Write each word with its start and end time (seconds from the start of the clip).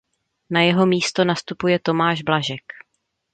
Na 0.49 0.61
jeho 0.61 0.85
místo 0.85 1.25
nastupuje 1.25 1.79
Tomáš 1.79 2.21
Blažek. 2.21 2.63